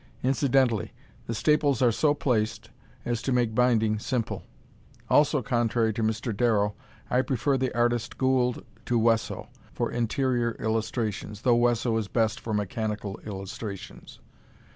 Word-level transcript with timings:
Incidentally, 0.23 0.93
the 1.27 1.35
staples 1.35 1.79
are 1.79 1.91
so 1.91 2.15
placed 2.15 2.71
as 3.05 3.21
to 3.21 3.31
make 3.31 3.53
binding 3.53 3.99
simple. 3.99 4.41
Also 5.11 5.43
contrary 5.43 5.93
to 5.93 6.01
Mr. 6.01 6.35
Darrow, 6.35 6.73
I 7.11 7.21
prefer 7.21 7.55
the 7.55 7.71
artist 7.77 8.17
Gould, 8.17 8.65
to 8.87 8.97
Wesso, 8.97 9.49
for 9.71 9.91
interior 9.91 10.53
illustrations, 10.57 11.43
though 11.43 11.53
Wesso 11.55 11.95
is 11.97 12.07
best 12.07 12.39
for 12.39 12.51
mechanical 12.51 13.19
illustrations. 13.27 14.17